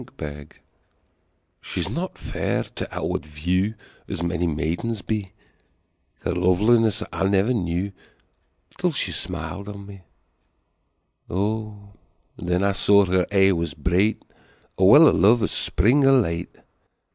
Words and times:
Song 0.03 0.49
SHE 1.61 1.79
is 1.79 1.89
not 1.91 2.17
fair 2.17 2.63
to 2.63 2.87
outward 2.91 3.23
view 3.23 3.75
As 4.07 4.23
many 4.23 4.47
maidens 4.47 5.03
be, 5.03 5.33
Her 6.21 6.33
loveliness 6.33 7.03
I 7.13 7.25
never 7.27 7.53
knew 7.53 7.91
Until 8.71 8.93
she 8.93 9.11
smiled 9.11 9.69
on 9.69 9.85
me; 9.85 10.01
O, 11.29 11.93
then 12.35 12.63
I 12.63 12.71
saw 12.71 13.05
her 13.05 13.27
eye 13.31 13.51
was 13.51 13.75
bright, 13.75 14.23
5 14.29 14.37
A 14.79 14.85
well 14.85 15.07
of 15.07 15.15
love, 15.17 15.43
a 15.43 15.47
spring 15.47 16.03
of 16.03 16.15
light! 16.23 16.49